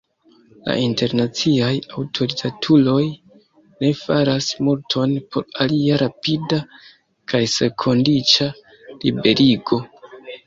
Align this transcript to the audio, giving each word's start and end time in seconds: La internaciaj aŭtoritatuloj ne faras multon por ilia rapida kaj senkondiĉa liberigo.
La 0.67 0.75
internaciaj 0.83 1.73
aŭtoritatuloj 1.97 3.03
ne 3.83 3.91
faras 3.99 4.47
multon 4.69 5.13
por 5.35 5.45
ilia 5.65 5.99
rapida 6.03 6.59
kaj 7.33 7.43
senkondiĉa 7.59 8.49
liberigo. 9.05 9.81